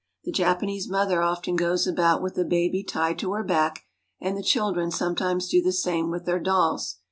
The 0.23 0.31
Japanese 0.31 0.89
mother 0.89 1.21
often 1.21 1.55
goes 1.55 1.85
about 1.85 2.23
with 2.23 2.33
the 2.33 2.43
baby 2.43 2.83
tied 2.83 3.19
to 3.19 3.33
her 3.33 3.43
back, 3.43 3.81
and 4.19 4.35
the 4.35 4.41
children 4.41 4.89
sometimes 4.89 5.47
do 5.47 5.61
the 5.61 5.71
same 5.71 6.09
with 6.09 6.25
their 6.25 6.39
dolls. 6.39 6.95